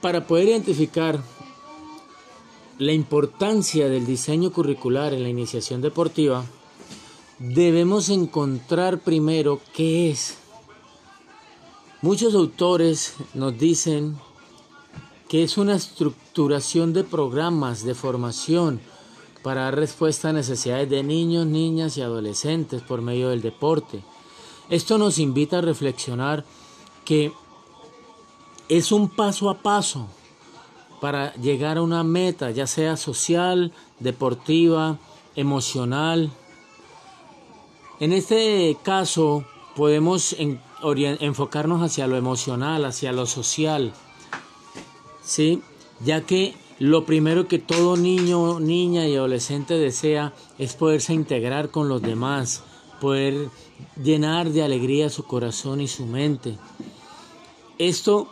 [0.00, 1.20] Para poder identificar
[2.78, 6.44] la importancia del diseño curricular en la iniciación deportiva,
[7.38, 10.38] debemos encontrar primero qué es.
[12.02, 14.16] Muchos autores nos dicen
[15.28, 18.80] que es una estructuración de programas de formación
[19.42, 24.02] para dar respuesta a necesidades de niños, niñas y adolescentes por medio del deporte.
[24.68, 26.44] Esto nos invita a reflexionar
[27.04, 27.32] que
[28.68, 30.08] es un paso a paso
[31.00, 34.98] para llegar a una meta, ya sea social, deportiva,
[35.34, 36.30] emocional.
[38.00, 39.44] En este caso
[39.74, 43.92] podemos enfocarnos hacia lo emocional, hacia lo social,
[45.22, 45.62] ¿sí?
[46.04, 51.88] ya que lo primero que todo niño, niña y adolescente desea es poderse integrar con
[51.88, 52.62] los demás,
[53.00, 53.48] poder
[54.02, 56.58] llenar de alegría su corazón y su mente.
[57.78, 58.28] Esto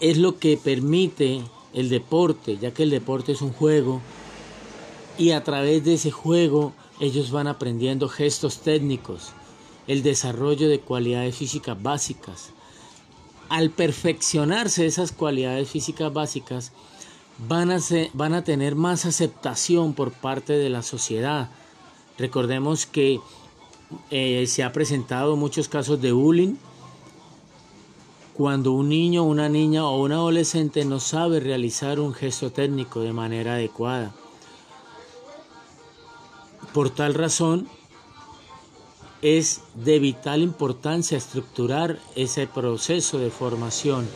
[0.00, 4.00] es lo que permite el deporte, ya que el deporte es un juego
[5.16, 9.32] y a través de ese juego ellos van aprendiendo gestos técnicos,
[9.86, 12.50] el desarrollo de cualidades físicas básicas.
[13.48, 16.72] Al perfeccionarse esas cualidades físicas básicas,
[17.46, 17.78] van a,
[18.12, 21.50] van a tener más aceptación por parte de la sociedad.
[22.18, 23.20] Recordemos que
[24.10, 26.56] eh, se ha presentado muchos casos de bullying
[28.38, 33.12] cuando un niño, una niña o un adolescente no sabe realizar un gesto técnico de
[33.12, 34.14] manera adecuada.
[36.72, 37.66] Por tal razón,
[39.22, 44.06] es de vital importancia estructurar ese proceso de formación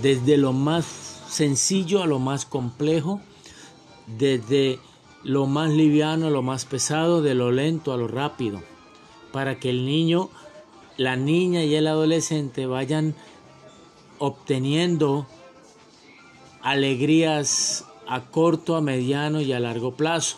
[0.00, 0.86] desde lo más
[1.28, 3.20] sencillo a lo más complejo,
[4.06, 4.80] desde
[5.22, 8.62] lo más liviano a lo más pesado, de lo lento a lo rápido,
[9.32, 10.30] para que el niño,
[10.96, 13.14] la niña y el adolescente vayan
[14.20, 15.26] obteniendo
[16.62, 20.36] alegrías a corto, a mediano y a largo plazo,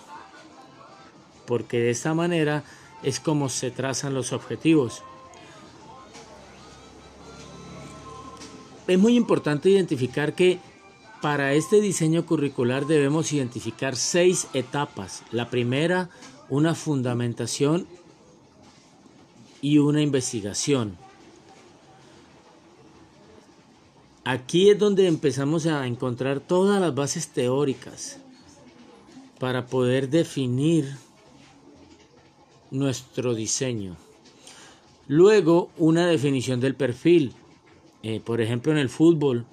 [1.47, 2.65] porque de esta manera
[3.03, 5.03] es como se trazan los objetivos.
[8.87, 10.61] Es muy importante identificar que
[11.21, 15.23] para este diseño curricular debemos identificar seis etapas.
[15.33, 16.09] La primera,
[16.49, 17.87] una fundamentación
[19.61, 20.99] y una investigación.
[24.25, 28.21] Aquí es donde empezamos a encontrar todas las bases teóricas
[29.41, 30.89] para poder definir
[32.71, 33.97] nuestro diseño.
[35.09, 37.33] Luego, una definición del perfil.
[38.05, 39.45] Eh, por ejemplo, en el fútbol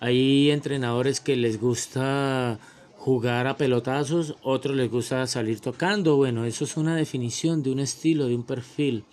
[0.00, 2.58] hay entrenadores que les gusta
[2.98, 6.16] jugar a pelotazos, otros les gusta salir tocando.
[6.16, 9.04] Bueno, eso es una definición de un estilo, de un perfil.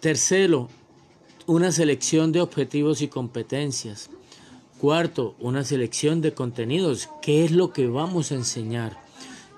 [0.00, 0.70] Tercero,
[1.46, 4.10] una selección de objetivos y competencias.
[4.80, 7.08] Cuarto, una selección de contenidos.
[7.22, 9.00] ¿Qué es lo que vamos a enseñar?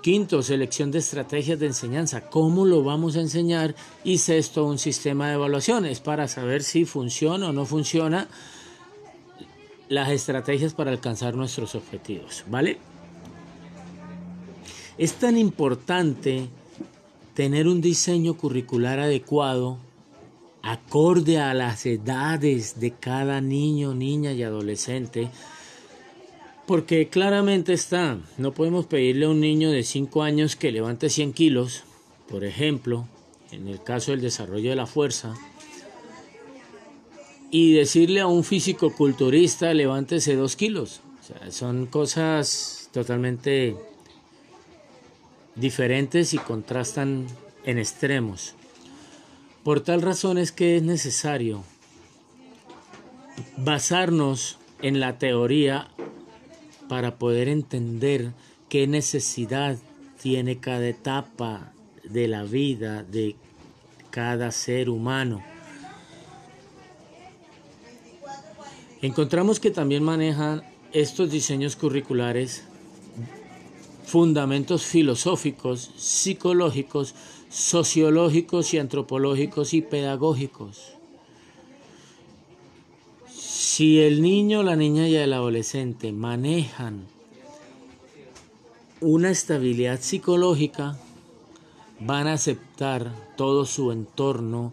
[0.02, 2.28] Quinto, selección de estrategias de enseñanza.
[2.28, 3.74] ¿Cómo lo vamos a enseñar?
[4.04, 8.28] Y sexto, un sistema de evaluaciones para saber si funciona o no funciona
[9.88, 12.44] las estrategias para alcanzar nuestros objetivos.
[12.48, 12.78] ¿Vale?
[14.98, 16.48] Es tan importante
[17.34, 19.78] tener un diseño curricular adecuado
[20.70, 25.30] acorde a las edades de cada niño, niña y adolescente,
[26.66, 31.32] porque claramente está, no podemos pedirle a un niño de 5 años que levante 100
[31.32, 31.84] kilos,
[32.28, 33.06] por ejemplo,
[33.50, 35.34] en el caso del desarrollo de la fuerza,
[37.50, 41.00] y decirle a un físico culturista levántese 2 kilos.
[41.50, 43.74] son cosas totalmente
[45.54, 47.26] diferentes y contrastan
[47.64, 48.54] en extremos.
[49.68, 51.62] Por tal razón es que es necesario
[53.58, 55.88] basarnos en la teoría
[56.88, 58.32] para poder entender
[58.70, 59.76] qué necesidad
[60.22, 63.36] tiene cada etapa de la vida de
[64.08, 65.44] cada ser humano.
[69.02, 70.62] Encontramos que también manejan
[70.94, 72.64] estos diseños curriculares
[74.06, 77.14] fundamentos filosóficos, psicológicos,
[77.50, 80.92] sociológicos y antropológicos y pedagógicos.
[83.30, 87.06] Si el niño, la niña y el adolescente manejan
[89.00, 90.98] una estabilidad psicológica,
[92.00, 94.72] van a aceptar todo su entorno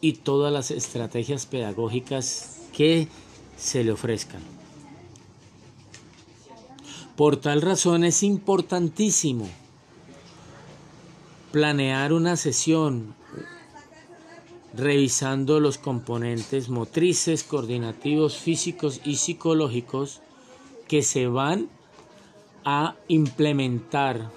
[0.00, 3.08] y todas las estrategias pedagógicas que
[3.56, 4.40] se le ofrezcan.
[7.16, 9.48] Por tal razón es importantísimo
[11.56, 13.14] planear una sesión
[14.74, 20.20] revisando los componentes motrices, coordinativos, físicos y psicológicos
[20.86, 21.70] que se van
[22.66, 24.30] a implementar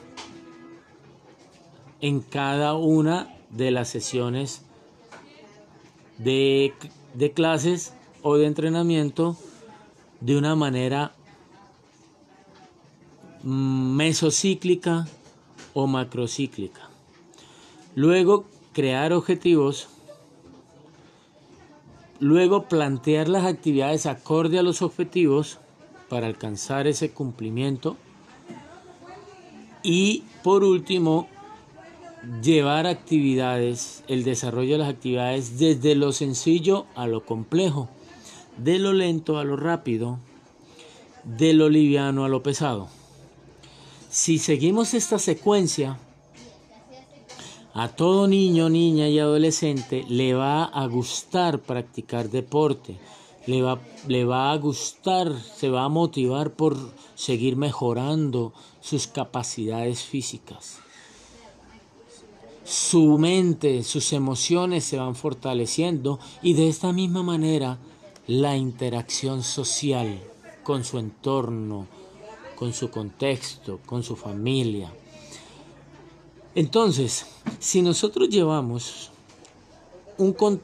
[1.99, 4.61] en cada una de las sesiones
[6.19, 6.73] de,
[7.35, 9.35] clases o de entrenamiento
[10.21, 11.11] de una manera
[13.43, 15.05] mesocíclica
[15.73, 16.88] o macrocíclica.
[17.99, 19.89] Luego, crear objetivos.
[22.21, 25.57] Luego, plantear las actividades acorde a los objetivos
[26.07, 27.97] para alcanzar ese cumplimiento.
[29.83, 31.27] Y por último,
[32.41, 37.89] llevar actividades, el desarrollo de las actividades desde lo sencillo a lo complejo,
[38.55, 40.19] de lo lento a lo rápido,
[41.25, 42.87] de lo liviano a lo pesado.
[44.09, 45.99] Si seguimos esta secuencia,
[47.73, 52.97] a todo niño, niña y adolescente le va a gustar practicar deporte,
[53.47, 56.77] le va, le va a gustar, se va a motivar por
[57.15, 60.81] seguir mejorando sus capacidades físicas
[62.69, 67.79] su mente, sus emociones se van fortaleciendo y de esta misma manera
[68.27, 70.21] la interacción social
[70.61, 71.87] con su entorno,
[72.55, 74.93] con su contexto, con su familia.
[76.55, 77.25] Entonces,
[77.59, 79.11] si nosotros llevamos
[80.17, 80.61] un,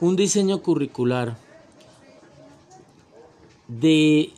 [0.00, 1.36] un, diseño curricular
[3.68, 4.32] de,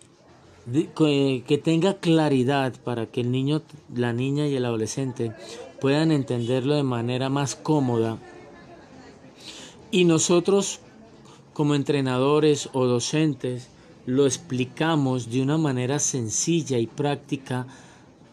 [0.95, 3.63] que tenga claridad para que el niño,
[3.95, 5.33] la niña y el adolescente
[5.81, 8.19] puedan entenderlo de manera más cómoda.
[9.91, 10.81] Y nosotros,
[11.53, 13.69] como entrenadores o docentes,
[14.07, 17.67] lo explicamos de una manera sencilla y práctica,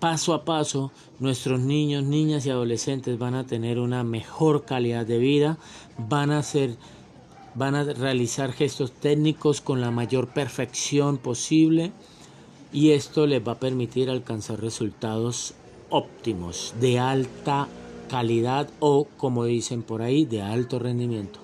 [0.02, 5.20] paso a paso, nuestros niños, niñas y adolescentes van a tener una mejor calidad de
[5.20, 5.60] vida,
[5.98, 6.76] van a ser
[7.54, 11.92] van a realizar gestos técnicos con la mayor perfección posible
[12.74, 15.54] y esto les va a permitir alcanzar resultados
[15.90, 17.68] óptimos, de alta
[18.10, 21.41] calidad o, como dicen por ahí, de alto rendimiento.